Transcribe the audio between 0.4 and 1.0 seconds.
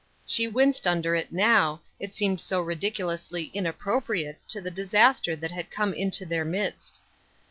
winced